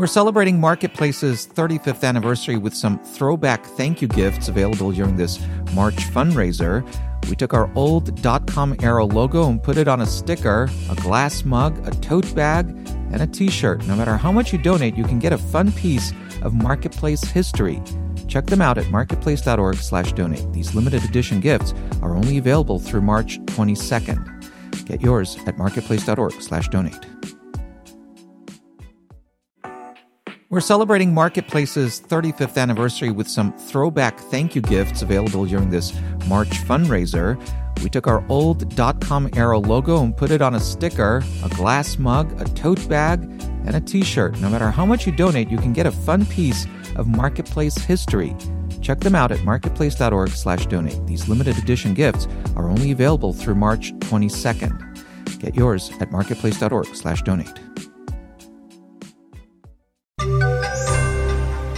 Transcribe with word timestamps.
We're 0.00 0.06
celebrating 0.06 0.58
Marketplace's 0.58 1.46
35th 1.46 2.04
anniversary 2.04 2.56
with 2.56 2.74
some 2.74 2.98
throwback 3.00 3.62
thank 3.62 4.00
you 4.00 4.08
gifts 4.08 4.48
available 4.48 4.92
during 4.92 5.16
this 5.16 5.38
March 5.74 5.96
fundraiser. 5.96 6.82
We 7.28 7.36
took 7.36 7.52
our 7.52 7.70
old 7.74 8.10
com 8.46 8.74
era 8.80 9.04
logo 9.04 9.50
and 9.50 9.62
put 9.62 9.76
it 9.76 9.88
on 9.88 10.00
a 10.00 10.06
sticker, 10.06 10.70
a 10.88 10.94
glass 10.94 11.44
mug, 11.44 11.86
a 11.86 11.90
tote 11.90 12.34
bag, 12.34 12.66
and 13.12 13.20
a 13.20 13.26
t 13.26 13.50
shirt. 13.50 13.86
No 13.86 13.94
matter 13.94 14.16
how 14.16 14.32
much 14.32 14.54
you 14.54 14.58
donate, 14.58 14.96
you 14.96 15.04
can 15.04 15.18
get 15.18 15.34
a 15.34 15.38
fun 15.38 15.70
piece 15.70 16.14
of 16.40 16.54
Marketplace 16.54 17.22
history. 17.22 17.82
Check 18.26 18.46
them 18.46 18.62
out 18.62 18.78
at 18.78 18.88
marketplace.org 18.90 19.76
slash 19.76 20.14
donate. 20.14 20.50
These 20.54 20.74
limited 20.74 21.04
edition 21.04 21.40
gifts 21.40 21.74
are 22.00 22.16
only 22.16 22.38
available 22.38 22.78
through 22.78 23.02
March 23.02 23.38
22nd. 23.40 24.86
Get 24.86 25.02
yours 25.02 25.36
at 25.46 25.58
marketplace.org 25.58 26.40
We're 30.50 30.58
celebrating 30.58 31.14
Marketplace's 31.14 32.00
35th 32.00 32.60
anniversary 32.60 33.12
with 33.12 33.28
some 33.28 33.56
throwback 33.56 34.18
thank 34.18 34.56
you 34.56 34.60
gifts 34.60 35.00
available 35.00 35.46
during 35.46 35.70
this 35.70 35.94
March 36.26 36.50
fundraiser. 36.50 37.40
We 37.84 37.88
took 37.88 38.08
our 38.08 38.24
old 38.28 38.74
dot 38.74 39.00
com 39.00 39.30
era 39.36 39.56
logo 39.60 40.02
and 40.02 40.16
put 40.16 40.32
it 40.32 40.42
on 40.42 40.56
a 40.56 40.58
sticker, 40.58 41.22
a 41.44 41.48
glass 41.50 41.98
mug, 41.98 42.32
a 42.40 42.46
tote 42.46 42.88
bag, 42.88 43.22
and 43.64 43.76
a 43.76 43.80
t 43.80 44.02
shirt. 44.02 44.40
No 44.40 44.50
matter 44.50 44.72
how 44.72 44.84
much 44.84 45.06
you 45.06 45.12
donate, 45.12 45.52
you 45.52 45.56
can 45.56 45.72
get 45.72 45.86
a 45.86 45.92
fun 45.92 46.26
piece 46.26 46.66
of 46.96 47.06
Marketplace 47.06 47.76
history. 47.78 48.34
Check 48.82 48.98
them 48.98 49.14
out 49.14 49.30
at 49.30 49.44
marketplace.org 49.44 50.30
slash 50.30 50.66
donate. 50.66 51.06
These 51.06 51.28
limited 51.28 51.58
edition 51.58 51.94
gifts 51.94 52.26
are 52.56 52.68
only 52.68 52.90
available 52.90 53.32
through 53.32 53.54
March 53.54 53.92
22nd. 54.00 55.38
Get 55.38 55.54
yours 55.54 55.92
at 56.00 56.10
marketplace.org 56.10 56.86
slash 56.96 57.22
donate. 57.22 57.56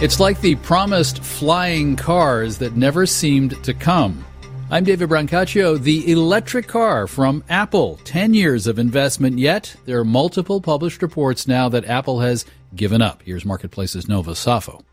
It's 0.03 0.19
like 0.19 0.41
the 0.41 0.55
promised 0.55 1.23
flying 1.23 1.95
cars 1.95 2.57
that 2.57 2.75
never 2.75 3.05
seemed 3.05 3.63
to 3.63 3.73
come. 3.73 4.25
I'm 4.69 4.83
David 4.83 5.07
Brancaccio. 5.07 5.81
The 5.81 6.11
electric 6.11 6.67
car 6.67 7.07
from 7.07 7.41
Apple. 7.47 8.01
10 8.03 8.33
years 8.33 8.67
of 8.67 8.79
investment 8.79 9.39
yet. 9.39 9.73
There 9.85 9.97
are 9.97 10.03
multiple 10.03 10.59
published 10.59 11.01
reports 11.01 11.47
now 11.47 11.69
that 11.69 11.85
Apple 11.85 12.19
has 12.19 12.43
given 12.75 13.01
up. 13.01 13.23
Here's 13.23 13.45
Marketplace's 13.45 14.09
Nova 14.09 14.31
Safo. 14.31 14.83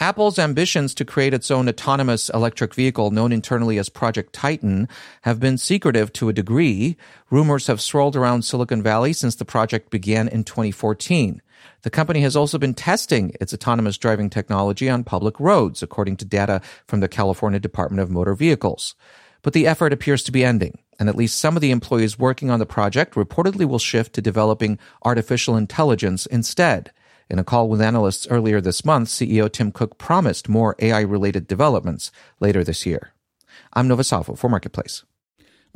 Apple's 0.00 0.40
ambitions 0.40 0.92
to 0.94 1.04
create 1.04 1.34
its 1.34 1.52
own 1.52 1.68
autonomous 1.68 2.28
electric 2.30 2.74
vehicle, 2.74 3.12
known 3.12 3.30
internally 3.30 3.78
as 3.78 3.88
Project 3.88 4.32
Titan, 4.32 4.88
have 5.22 5.38
been 5.38 5.56
secretive 5.56 6.12
to 6.14 6.28
a 6.28 6.32
degree. 6.32 6.96
Rumors 7.30 7.68
have 7.68 7.80
swirled 7.80 8.16
around 8.16 8.42
Silicon 8.42 8.82
Valley 8.82 9.12
since 9.12 9.36
the 9.36 9.44
project 9.44 9.90
began 9.90 10.26
in 10.26 10.42
2014. 10.42 11.42
The 11.82 11.90
company 11.90 12.20
has 12.20 12.36
also 12.36 12.58
been 12.58 12.74
testing 12.74 13.32
its 13.40 13.54
autonomous 13.54 13.98
driving 13.98 14.30
technology 14.30 14.88
on 14.88 15.04
public 15.04 15.38
roads, 15.38 15.82
according 15.82 16.16
to 16.18 16.24
data 16.24 16.60
from 16.86 17.00
the 17.00 17.08
California 17.08 17.60
Department 17.60 18.00
of 18.00 18.10
Motor 18.10 18.34
Vehicles. 18.34 18.94
But 19.42 19.52
the 19.52 19.66
effort 19.66 19.92
appears 19.92 20.22
to 20.24 20.32
be 20.32 20.44
ending, 20.44 20.78
and 20.98 21.08
at 21.08 21.16
least 21.16 21.38
some 21.38 21.56
of 21.56 21.60
the 21.60 21.70
employees 21.70 22.18
working 22.18 22.50
on 22.50 22.58
the 22.58 22.66
project 22.66 23.14
reportedly 23.14 23.66
will 23.66 23.78
shift 23.78 24.12
to 24.14 24.22
developing 24.22 24.78
artificial 25.04 25.56
intelligence 25.56 26.26
instead. 26.26 26.90
In 27.30 27.38
a 27.38 27.44
call 27.44 27.68
with 27.68 27.80
analysts 27.80 28.26
earlier 28.28 28.60
this 28.60 28.84
month, 28.84 29.08
CEO 29.08 29.52
Tim 29.52 29.70
Cook 29.70 29.98
promised 29.98 30.48
more 30.48 30.74
AI 30.78 31.00
related 31.00 31.46
developments 31.46 32.10
later 32.40 32.64
this 32.64 32.86
year. 32.86 33.12
I'm 33.74 33.86
Nova 33.86 34.02
Safo 34.02 34.36
for 34.36 34.48
Marketplace. 34.48 35.04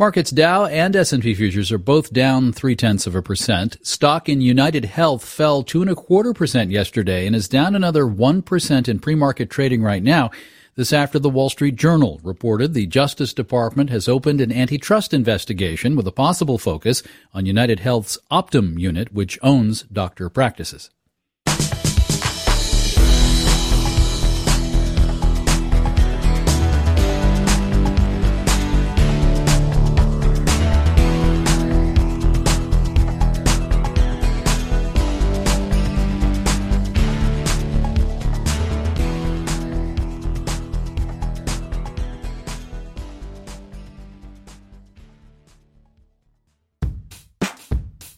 Markets 0.03 0.33
Dow 0.33 0.65
and 0.65 0.97
S&P 0.97 1.33
futures 1.33 1.71
are 1.71 1.79
both 1.79 2.13
down 2.13 2.53
three 2.53 2.75
tenths 2.75 3.07
of 3.07 3.15
a 3.15 3.23
percent. 3.23 3.77
Stock 3.87 4.29
in 4.29 4.41
United 4.41 4.85
Health 4.85 5.25
fell 5.25 5.63
two 5.63 5.81
and 5.81 5.89
a 5.89 5.95
quarter 5.95 6.35
percent 6.35 6.73
yesterday 6.73 7.25
and 7.25 7.37
is 7.37 7.47
down 7.47 7.77
another 7.77 8.05
one 8.05 8.43
percent 8.43 8.89
in 8.89 8.99
pre-market 8.99 9.49
trading 9.49 9.81
right 9.81 10.03
now. 10.03 10.33
This 10.75 10.93
after 10.93 11.21
the 11.21 11.31
Wall 11.31 11.51
Street 11.51 11.77
Journal 11.77 12.19
reported 12.25 12.75
the 12.75 12.89
Justice 12.89 13.33
Department 13.33 13.91
has 13.91 14.09
opened 14.09 14.41
an 14.41 14.51
antitrust 14.51 15.15
investigation 15.15 15.95
with 15.95 16.09
a 16.09 16.11
possible 16.11 16.59
focus 16.59 17.05
on 17.33 17.47
United 17.47 17.79
Health's 17.79 18.19
Optum 18.29 18.81
unit, 18.81 19.13
which 19.15 19.39
owns 19.41 19.83
doctor 19.83 20.29
practices. 20.29 20.91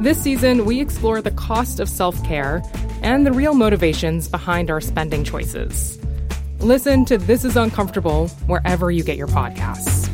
this 0.00 0.20
season, 0.20 0.64
we 0.64 0.80
explore 0.80 1.20
the 1.20 1.30
cost 1.30 1.78
of 1.78 1.88
self 1.88 2.22
care 2.24 2.62
and 3.02 3.26
the 3.26 3.32
real 3.32 3.54
motivations 3.54 4.28
behind 4.28 4.70
our 4.70 4.80
spending 4.80 5.24
choices. 5.24 5.98
Listen 6.58 7.04
to 7.04 7.18
This 7.18 7.44
Is 7.44 7.56
Uncomfortable 7.56 8.28
wherever 8.46 8.90
you 8.90 9.04
get 9.04 9.16
your 9.16 9.28
podcasts. 9.28 10.08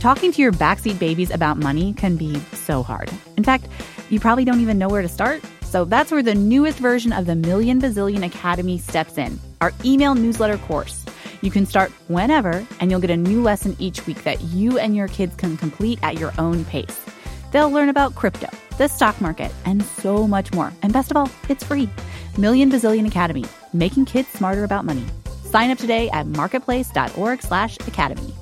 Talking 0.00 0.32
to 0.32 0.42
your 0.42 0.52
backseat 0.52 0.98
babies 0.98 1.30
about 1.30 1.56
money 1.56 1.94
can 1.94 2.16
be 2.16 2.38
so 2.52 2.82
hard. 2.82 3.10
In 3.36 3.44
fact, 3.44 3.68
you 4.10 4.20
probably 4.20 4.44
don't 4.44 4.60
even 4.60 4.78
know 4.78 4.88
where 4.88 5.00
to 5.00 5.08
start. 5.08 5.42
So 5.62 5.84
that's 5.84 6.12
where 6.12 6.22
the 6.22 6.34
newest 6.34 6.78
version 6.78 7.12
of 7.12 7.26
the 7.26 7.34
Million 7.34 7.80
Bazillion 7.80 8.24
Academy 8.24 8.78
steps 8.78 9.16
in 9.16 9.40
our 9.60 9.72
email 9.84 10.14
newsletter 10.14 10.58
course. 10.58 11.04
You 11.44 11.50
can 11.50 11.66
start 11.66 11.92
whenever, 12.08 12.66
and 12.80 12.90
you'll 12.90 13.00
get 13.00 13.10
a 13.10 13.16
new 13.18 13.42
lesson 13.42 13.76
each 13.78 14.06
week 14.06 14.24
that 14.24 14.40
you 14.40 14.78
and 14.78 14.96
your 14.96 15.08
kids 15.08 15.36
can 15.36 15.58
complete 15.58 15.98
at 16.02 16.18
your 16.18 16.32
own 16.38 16.64
pace. 16.64 17.04
They'll 17.52 17.70
learn 17.70 17.90
about 17.90 18.14
crypto, 18.14 18.48
the 18.78 18.88
stock 18.88 19.20
market, 19.20 19.52
and 19.66 19.84
so 19.84 20.26
much 20.26 20.54
more. 20.54 20.72
And 20.82 20.90
best 20.90 21.10
of 21.10 21.18
all, 21.18 21.28
it's 21.50 21.62
free. 21.62 21.90
Million 22.38 22.70
Bazillion 22.70 23.06
Academy, 23.06 23.44
making 23.74 24.06
kids 24.06 24.30
smarter 24.30 24.64
about 24.64 24.86
money. 24.86 25.04
Sign 25.44 25.70
up 25.70 25.76
today 25.76 26.08
at 26.10 26.26
marketplace.org/academy. 26.26 28.34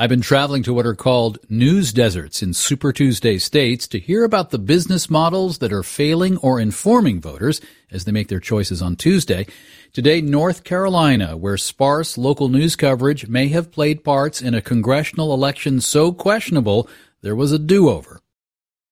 I've 0.00 0.08
been 0.08 0.22
traveling 0.22 0.62
to 0.62 0.72
what 0.72 0.86
are 0.86 0.94
called 0.94 1.38
news 1.50 1.92
deserts 1.92 2.42
in 2.42 2.54
Super 2.54 2.90
Tuesday 2.90 3.36
states 3.36 3.86
to 3.88 3.98
hear 3.98 4.24
about 4.24 4.48
the 4.48 4.58
business 4.58 5.10
models 5.10 5.58
that 5.58 5.74
are 5.74 5.82
failing 5.82 6.38
or 6.38 6.58
informing 6.58 7.20
voters 7.20 7.60
as 7.90 8.06
they 8.06 8.12
make 8.12 8.28
their 8.28 8.40
choices 8.40 8.80
on 8.80 8.96
Tuesday. 8.96 9.46
Today, 9.92 10.22
North 10.22 10.64
Carolina, 10.64 11.36
where 11.36 11.58
sparse 11.58 12.16
local 12.16 12.48
news 12.48 12.76
coverage 12.76 13.28
may 13.28 13.48
have 13.48 13.70
played 13.70 14.02
parts 14.02 14.40
in 14.40 14.54
a 14.54 14.62
congressional 14.62 15.34
election 15.34 15.82
so 15.82 16.12
questionable 16.12 16.88
there 17.20 17.36
was 17.36 17.52
a 17.52 17.58
do-over. 17.58 18.20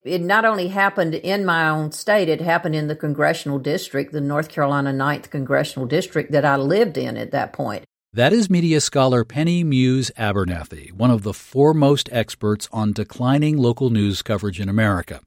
It 0.03 0.21
not 0.21 0.45
only 0.45 0.69
happened 0.69 1.15
in 1.15 1.43
my 1.43 1.71
own 1.71 1.91
state, 1.91 2.29
it 2.29 2.43
happened 2.43 2.75
in 2.75 2.89
the 2.89 2.95
congressional 2.95 3.59
district, 3.59 4.13
the 4.13 4.21
North 4.21 4.51
Carolina 4.51 4.93
9th 4.93 5.31
congressional 5.31 5.89
district 5.89 6.33
that 6.33 6.45
I 6.45 6.57
lived 6.57 6.99
in 6.99 7.17
at 7.17 7.31
that 7.31 7.55
point. 7.55 7.87
That 8.19 8.33
is 8.33 8.51
media 8.51 8.81
scholar 8.81 9.25
Penny 9.25 9.63
Muse 9.63 10.11
Abernathy, 10.19 10.91
one 10.91 11.13
of 11.13 11.23
the 11.23 11.33
foremost 11.33 12.09
experts 12.11 12.69
on 12.73 12.93
declining 12.93 13.57
local 13.57 13.91
news 13.91 14.23
coverage 14.23 14.59
in 14.59 14.69
America. 14.69 15.21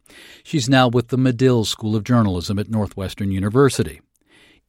She's 0.44 0.68
now 0.68 0.90
with 0.90 1.08
the 1.08 1.18
Medill 1.18 1.64
School 1.64 1.96
of 1.96 2.04
Journalism 2.04 2.60
at 2.60 2.70
Northwestern 2.70 3.32
University. 3.32 4.02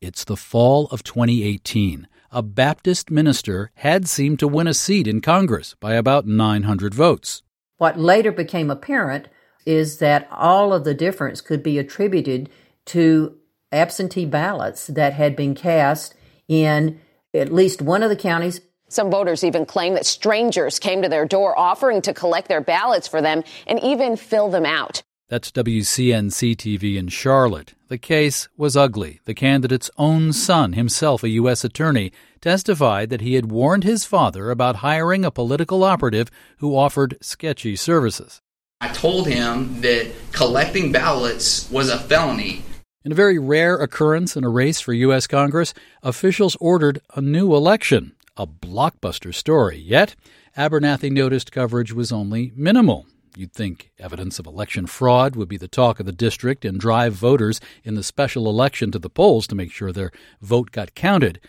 It's 0.00 0.22
the 0.22 0.36
fall 0.36 0.86
of 0.92 1.02
2018. 1.02 2.06
A 2.30 2.42
Baptist 2.44 3.10
minister 3.10 3.72
had 3.74 4.06
seemed 4.06 4.38
to 4.38 4.46
win 4.46 4.68
a 4.68 4.72
seat 4.72 5.08
in 5.08 5.20
Congress 5.20 5.74
by 5.80 5.94
about 5.94 6.24
900 6.24 6.94
votes. 6.94 7.42
What 7.78 7.98
later 7.98 8.30
became 8.30 8.70
apparent 8.70 9.26
is 9.66 9.98
that 9.98 10.28
all 10.30 10.72
of 10.72 10.84
the 10.84 10.94
difference 10.94 11.40
could 11.40 11.64
be 11.64 11.76
attributed 11.76 12.50
to 12.84 13.36
absentee 13.72 14.26
ballots 14.26 14.86
that 14.86 15.14
had 15.14 15.34
been 15.34 15.56
cast 15.56 16.14
in 16.46 17.00
at 17.34 17.52
least 17.52 17.82
one 17.82 18.02
of 18.02 18.10
the 18.10 18.16
counties 18.16 18.60
Some 18.88 19.10
voters 19.10 19.42
even 19.42 19.64
claim 19.64 19.94
that 19.94 20.04
strangers 20.04 20.78
came 20.78 21.00
to 21.00 21.08
their 21.08 21.24
door 21.24 21.58
offering 21.58 22.02
to 22.02 22.12
collect 22.12 22.48
their 22.48 22.60
ballots 22.60 23.08
for 23.08 23.22
them 23.22 23.42
and 23.66 23.80
even 23.80 24.16
fill 24.16 24.50
them 24.50 24.66
out. 24.66 25.02
That's 25.30 25.50
WCNC 25.50 26.56
TV 26.56 26.98
in 26.98 27.08
Charlotte. 27.08 27.72
The 27.88 27.96
case 27.96 28.48
was 28.54 28.76
ugly. 28.76 29.20
The 29.24 29.32
candidate's 29.32 29.90
own 29.96 30.34
son, 30.34 30.74
himself 30.74 31.22
a 31.22 31.30
U.S. 31.30 31.64
attorney, 31.64 32.12
testified 32.42 33.08
that 33.08 33.22
he 33.22 33.32
had 33.32 33.50
warned 33.50 33.84
his 33.84 34.04
father 34.04 34.50
about 34.50 34.76
hiring 34.76 35.24
a 35.24 35.30
political 35.30 35.84
operative 35.84 36.28
who 36.58 36.76
offered 36.76 37.16
sketchy 37.22 37.76
services. 37.76 38.42
I 38.82 38.88
told 38.88 39.26
him 39.26 39.80
that 39.80 40.12
collecting 40.32 40.92
ballots 40.92 41.70
was 41.70 41.88
a 41.88 41.98
felony. 41.98 42.62
In 43.04 43.10
a 43.10 43.16
very 43.16 43.38
rare 43.38 43.76
occurrence 43.76 44.36
in 44.36 44.44
a 44.44 44.48
race 44.48 44.80
for 44.80 44.92
U.S. 44.92 45.26
Congress, 45.26 45.74
officials 46.04 46.56
ordered 46.60 47.00
a 47.16 47.20
new 47.20 47.54
election. 47.54 48.14
A 48.36 48.46
blockbuster 48.46 49.34
story. 49.34 49.76
Yet, 49.76 50.14
Abernathy 50.56 51.10
noticed 51.10 51.50
coverage 51.50 51.92
was 51.92 52.12
only 52.12 52.52
minimal. 52.54 53.06
You'd 53.36 53.52
think 53.52 53.90
evidence 53.98 54.38
of 54.38 54.46
election 54.46 54.86
fraud 54.86 55.34
would 55.34 55.48
be 55.48 55.56
the 55.56 55.66
talk 55.66 55.98
of 55.98 56.06
the 56.06 56.12
district 56.12 56.64
and 56.64 56.78
drive 56.78 57.14
voters 57.14 57.60
in 57.82 57.96
the 57.96 58.04
special 58.04 58.48
election 58.48 58.92
to 58.92 59.00
the 59.00 59.10
polls 59.10 59.48
to 59.48 59.56
make 59.56 59.72
sure 59.72 59.90
their 59.90 60.12
vote 60.40 60.70
got 60.70 60.94
counted. 60.94 61.40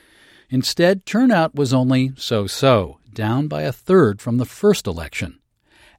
Instead, 0.49 1.05
turnout 1.05 1.53
was 1.53 1.71
only 1.71 2.13
so 2.15 2.47
so, 2.47 2.97
down 3.13 3.47
by 3.47 3.61
a 3.61 3.71
third 3.71 4.21
from 4.21 4.37
the 4.37 4.45
first 4.45 4.87
election. 4.87 5.39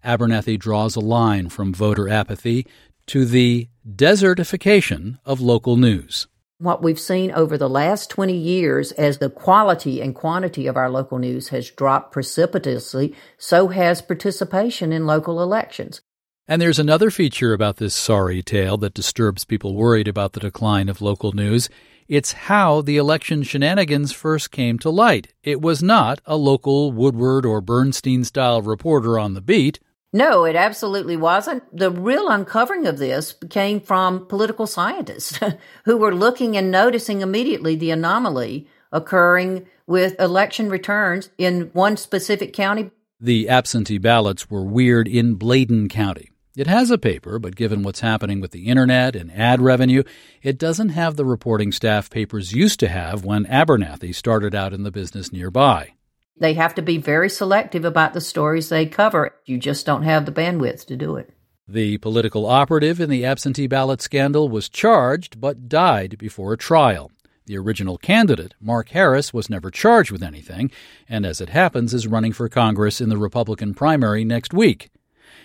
Abernathy 0.04 0.58
draws 0.58 0.96
a 0.96 1.00
line 1.00 1.48
from 1.48 1.72
voter 1.72 2.08
apathy 2.08 2.66
to 3.06 3.24
the 3.24 3.68
desertification 3.86 5.18
of 5.24 5.40
local 5.40 5.76
news 5.76 6.26
what 6.58 6.82
we've 6.82 7.00
seen 7.00 7.30
over 7.32 7.58
the 7.58 7.68
last 7.68 8.10
20 8.10 8.34
years 8.34 8.92
as 8.92 9.18
the 9.18 9.28
quality 9.28 10.00
and 10.00 10.14
quantity 10.14 10.66
of 10.66 10.76
our 10.76 10.88
local 10.88 11.18
news 11.18 11.48
has 11.48 11.70
dropped 11.70 12.12
precipitously, 12.12 13.14
so 13.36 13.68
has 13.68 14.00
participation 14.00 14.92
in 14.92 15.06
local 15.06 15.42
elections. 15.42 16.00
And 16.46 16.60
there's 16.60 16.78
another 16.78 17.10
feature 17.10 17.52
about 17.52 17.76
this 17.76 17.94
sorry 17.94 18.42
tale 18.42 18.76
that 18.78 18.94
disturbs 18.94 19.44
people 19.44 19.74
worried 19.74 20.08
about 20.08 20.32
the 20.32 20.40
decline 20.40 20.88
of 20.88 21.02
local 21.02 21.32
news. 21.32 21.68
It's 22.06 22.32
how 22.32 22.82
the 22.82 22.98
election 22.98 23.42
shenanigans 23.42 24.12
first 24.12 24.50
came 24.50 24.78
to 24.80 24.90
light. 24.90 25.32
It 25.42 25.60
was 25.60 25.82
not 25.82 26.20
a 26.26 26.36
local 26.36 26.92
Woodward 26.92 27.46
or 27.46 27.62
Bernstein 27.62 28.24
style 28.24 28.60
reporter 28.60 29.18
on 29.18 29.34
the 29.34 29.40
beat. 29.40 29.80
No, 30.14 30.44
it 30.44 30.54
absolutely 30.54 31.16
wasn't. 31.16 31.64
The 31.76 31.90
real 31.90 32.28
uncovering 32.28 32.86
of 32.86 32.98
this 32.98 33.34
came 33.50 33.80
from 33.80 34.26
political 34.28 34.68
scientists 34.68 35.40
who 35.86 35.96
were 35.96 36.14
looking 36.14 36.56
and 36.56 36.70
noticing 36.70 37.20
immediately 37.20 37.74
the 37.74 37.90
anomaly 37.90 38.68
occurring 38.92 39.66
with 39.88 40.14
election 40.20 40.70
returns 40.70 41.30
in 41.36 41.70
one 41.72 41.96
specific 41.96 42.52
county. 42.52 42.92
The 43.18 43.48
absentee 43.48 43.98
ballots 43.98 44.48
were 44.48 44.64
weird 44.64 45.08
in 45.08 45.34
Bladen 45.34 45.88
County. 45.88 46.30
It 46.56 46.68
has 46.68 46.92
a 46.92 46.98
paper, 46.98 47.40
but 47.40 47.56
given 47.56 47.82
what's 47.82 47.98
happening 47.98 48.40
with 48.40 48.52
the 48.52 48.66
internet 48.66 49.16
and 49.16 49.32
ad 49.32 49.60
revenue, 49.60 50.04
it 50.44 50.58
doesn't 50.58 50.90
have 50.90 51.16
the 51.16 51.24
reporting 51.24 51.72
staff 51.72 52.08
papers 52.08 52.52
used 52.52 52.78
to 52.78 52.88
have 52.88 53.24
when 53.24 53.46
Abernathy 53.46 54.14
started 54.14 54.54
out 54.54 54.72
in 54.72 54.84
the 54.84 54.92
business 54.92 55.32
nearby. 55.32 55.94
They 56.36 56.54
have 56.54 56.74
to 56.74 56.82
be 56.82 56.98
very 56.98 57.30
selective 57.30 57.84
about 57.84 58.12
the 58.12 58.20
stories 58.20 58.68
they 58.68 58.86
cover. 58.86 59.34
You 59.44 59.58
just 59.58 59.86
don't 59.86 60.02
have 60.02 60.26
the 60.26 60.32
bandwidth 60.32 60.86
to 60.86 60.96
do 60.96 61.16
it. 61.16 61.30
The 61.68 61.98
political 61.98 62.44
operative 62.44 63.00
in 63.00 63.08
the 63.08 63.24
absentee 63.24 63.68
ballot 63.68 64.02
scandal 64.02 64.48
was 64.48 64.68
charged 64.68 65.40
but 65.40 65.68
died 65.68 66.18
before 66.18 66.52
a 66.52 66.58
trial. 66.58 67.10
The 67.46 67.56
original 67.56 67.98
candidate, 67.98 68.54
Mark 68.60 68.88
Harris, 68.90 69.32
was 69.32 69.50
never 69.50 69.70
charged 69.70 70.10
with 70.10 70.22
anything, 70.22 70.70
and 71.08 71.24
as 71.24 71.40
it 71.40 71.50
happens, 71.50 71.94
is 71.94 72.06
running 72.06 72.32
for 72.32 72.48
Congress 72.48 73.00
in 73.00 73.10
the 73.10 73.18
Republican 73.18 73.74
primary 73.74 74.24
next 74.24 74.52
week. 74.52 74.90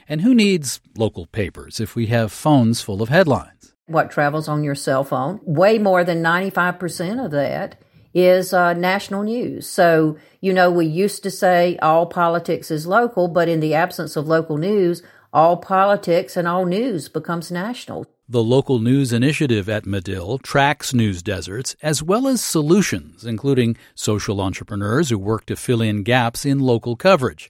And 0.07 0.21
who 0.21 0.33
needs 0.33 0.81
local 0.97 1.25
papers 1.27 1.79
if 1.79 1.95
we 1.95 2.07
have 2.07 2.31
phones 2.31 2.81
full 2.81 3.01
of 3.01 3.09
headlines? 3.09 3.73
What 3.85 4.11
travels 4.11 4.47
on 4.47 4.63
your 4.63 4.75
cell 4.75 5.03
phone? 5.03 5.39
Way 5.43 5.77
more 5.77 6.03
than 6.03 6.23
95% 6.23 7.23
of 7.23 7.31
that 7.31 7.81
is 8.13 8.53
uh, 8.53 8.73
national 8.73 9.23
news. 9.23 9.67
So, 9.67 10.17
you 10.41 10.53
know, 10.53 10.71
we 10.71 10.85
used 10.85 11.23
to 11.23 11.31
say 11.31 11.77
all 11.81 12.05
politics 12.05 12.71
is 12.71 12.87
local, 12.87 13.27
but 13.27 13.47
in 13.47 13.59
the 13.59 13.73
absence 13.73 14.15
of 14.15 14.27
local 14.27 14.57
news, 14.57 15.03
all 15.31 15.57
politics 15.57 16.35
and 16.35 16.47
all 16.47 16.65
news 16.65 17.07
becomes 17.09 17.51
national. 17.51 18.05
The 18.27 18.43
local 18.43 18.79
news 18.79 19.11
initiative 19.11 19.67
at 19.69 19.87
Medill 19.87 20.37
tracks 20.37 20.93
news 20.93 21.23
deserts 21.23 21.75
as 21.81 22.03
well 22.03 22.27
as 22.27 22.43
solutions, 22.43 23.25
including 23.25 23.75
social 23.95 24.39
entrepreneurs 24.39 25.09
who 25.09 25.17
work 25.17 25.45
to 25.47 25.55
fill 25.55 25.81
in 25.81 26.03
gaps 26.03 26.45
in 26.45 26.59
local 26.59 26.95
coverage. 26.95 27.49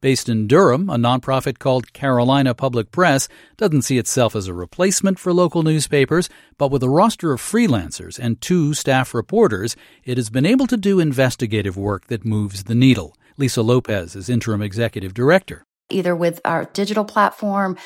Based 0.00 0.28
in 0.28 0.46
Durham, 0.46 0.88
a 0.88 0.94
nonprofit 0.94 1.58
called 1.58 1.92
Carolina 1.92 2.54
Public 2.54 2.92
Press 2.92 3.26
doesn't 3.56 3.82
see 3.82 3.98
itself 3.98 4.36
as 4.36 4.46
a 4.46 4.54
replacement 4.54 5.18
for 5.18 5.32
local 5.32 5.64
newspapers, 5.64 6.28
but 6.56 6.70
with 6.70 6.84
a 6.84 6.88
roster 6.88 7.32
of 7.32 7.40
freelancers 7.40 8.16
and 8.16 8.40
two 8.40 8.74
staff 8.74 9.12
reporters, 9.12 9.74
it 10.04 10.16
has 10.16 10.30
been 10.30 10.46
able 10.46 10.68
to 10.68 10.76
do 10.76 11.00
investigative 11.00 11.76
work 11.76 12.06
that 12.06 12.24
moves 12.24 12.64
the 12.64 12.76
needle. 12.76 13.16
Lisa 13.38 13.60
Lopez 13.60 14.14
is 14.14 14.28
interim 14.28 14.62
executive 14.62 15.14
director. 15.14 15.64
Either 15.90 16.14
with 16.14 16.40
our 16.44 16.66
digital 16.66 17.04
platform 17.04 17.76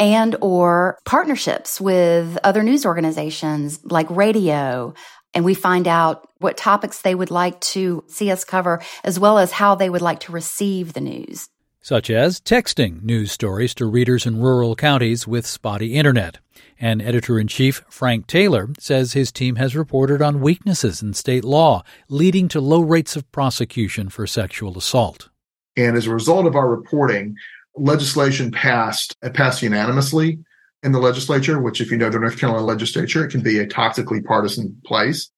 and 0.00 0.34
or 0.40 0.98
partnerships 1.04 1.80
with 1.80 2.36
other 2.42 2.64
news 2.64 2.84
organizations 2.84 3.78
like 3.84 4.10
radio 4.10 4.92
and 5.34 5.44
we 5.44 5.54
find 5.54 5.88
out 5.88 6.28
what 6.38 6.56
topics 6.56 7.02
they 7.02 7.14
would 7.14 7.30
like 7.30 7.60
to 7.60 8.04
see 8.06 8.30
us 8.30 8.44
cover, 8.44 8.80
as 9.02 9.18
well 9.18 9.38
as 9.38 9.52
how 9.52 9.74
they 9.74 9.90
would 9.90 10.02
like 10.02 10.20
to 10.20 10.32
receive 10.32 10.92
the 10.92 11.00
news. 11.00 11.48
Such 11.80 12.08
as 12.08 12.40
texting 12.40 13.02
news 13.02 13.30
stories 13.30 13.74
to 13.74 13.84
readers 13.84 14.24
in 14.24 14.40
rural 14.40 14.74
counties 14.74 15.26
with 15.26 15.46
spotty 15.46 15.94
internet. 15.94 16.38
And 16.80 17.02
editor 17.02 17.38
in 17.38 17.46
chief 17.46 17.82
Frank 17.90 18.26
Taylor 18.26 18.70
says 18.78 19.12
his 19.12 19.30
team 19.30 19.56
has 19.56 19.76
reported 19.76 20.22
on 20.22 20.40
weaknesses 20.40 21.02
in 21.02 21.12
state 21.12 21.44
law, 21.44 21.82
leading 22.08 22.48
to 22.48 22.60
low 22.60 22.80
rates 22.80 23.16
of 23.16 23.30
prosecution 23.32 24.08
for 24.08 24.26
sexual 24.26 24.78
assault. 24.78 25.28
And 25.76 25.96
as 25.96 26.06
a 26.06 26.14
result 26.14 26.46
of 26.46 26.56
our 26.56 26.68
reporting, 26.68 27.36
legislation 27.76 28.50
passed, 28.50 29.16
passed 29.34 29.62
unanimously 29.62 30.38
in 30.84 30.92
the 30.92 31.00
legislature, 31.00 31.60
which, 31.60 31.80
if 31.80 31.90
you 31.90 31.96
know 31.96 32.10
the 32.10 32.18
North 32.18 32.38
Carolina 32.38 32.64
legislature, 32.64 33.24
it 33.24 33.30
can 33.30 33.40
be 33.40 33.58
a 33.58 33.66
toxically 33.66 34.22
partisan 34.22 34.80
place. 34.84 35.30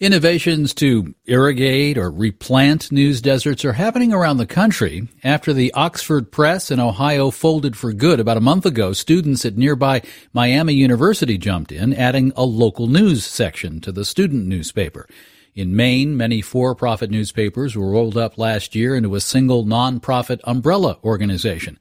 Innovations 0.00 0.74
to 0.74 1.14
irrigate 1.24 1.96
or 1.96 2.10
replant 2.10 2.92
news 2.92 3.22
deserts 3.22 3.64
are 3.64 3.72
happening 3.72 4.12
around 4.12 4.36
the 4.36 4.46
country. 4.46 5.08
After 5.22 5.52
the 5.52 5.72
Oxford 5.72 6.30
Press 6.30 6.70
in 6.70 6.80
Ohio 6.80 7.30
folded 7.30 7.76
for 7.76 7.92
good 7.92 8.20
about 8.20 8.36
a 8.36 8.42
month 8.42 8.66
ago, 8.66 8.92
students 8.92 9.44
at 9.46 9.56
nearby 9.56 10.02
Miami 10.32 10.74
University 10.74 11.38
jumped 11.38 11.72
in, 11.72 11.94
adding 11.94 12.32
a 12.36 12.44
local 12.44 12.86
news 12.86 13.24
section 13.24 13.80
to 13.80 13.92
the 13.92 14.04
student 14.04 14.46
newspaper. 14.46 15.08
In 15.54 15.76
Maine, 15.76 16.16
many 16.16 16.42
for-profit 16.42 17.10
newspapers 17.10 17.76
were 17.76 17.92
rolled 17.92 18.18
up 18.18 18.36
last 18.36 18.74
year 18.74 18.96
into 18.96 19.14
a 19.14 19.20
single 19.20 19.64
non-profit 19.64 20.40
umbrella 20.42 20.98
organization. 21.04 21.78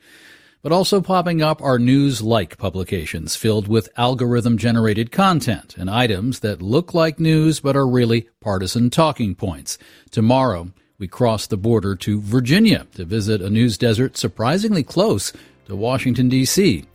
But 0.63 0.72
also 0.72 1.01
popping 1.01 1.41
up 1.41 1.62
are 1.62 1.77
news-like 1.77 2.58
publications 2.58 3.36
filled 3.36 3.67
with 3.67 3.89
algorithm-generated 3.98 5.12
content 5.12 5.75
and 5.77 5.89
items 5.89 6.39
that 6.39 6.62
look 6.62 6.93
like 6.93 7.20
news 7.20 7.60
but 7.60 7.75
are 7.75 7.86
really 7.86 8.29
partisan 8.39 8.89
talking 8.89 9.36
points. 9.36 9.77
Tomorrow, 10.10 10.70
we 10.98 11.10
cross 11.10 11.48
the 11.48 11.58
border 11.58 11.98
to 11.98 12.22
Virginia 12.22 12.88
to 12.96 13.03
visit 13.03 13.41
a 13.41 13.50
news 13.50 13.77
desert 13.77 14.15
surprisingly 14.15 14.84
close 14.84 15.34
to 15.65 15.75
Washington, 15.75 16.29
D.C. 16.29 16.86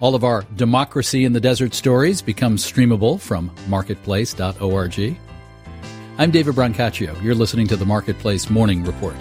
All 0.00 0.14
of 0.14 0.22
our 0.22 0.42
Democracy 0.56 1.24
in 1.24 1.32
the 1.32 1.40
Desert 1.40 1.72
stories 1.72 2.20
become 2.20 2.56
streamable 2.56 3.18
from 3.18 3.50
marketplace.org. 3.68 5.16
I'm 6.18 6.30
David 6.30 6.54
Brancaccio. 6.54 7.22
You're 7.22 7.34
listening 7.34 7.68
to 7.68 7.76
the 7.76 7.86
Marketplace 7.86 8.50
Morning 8.50 8.84
Report. 8.84 9.16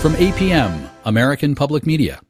From 0.00 0.12
APM, 0.12 0.88
American 1.06 1.56
Public 1.56 1.84
Media. 1.84 2.20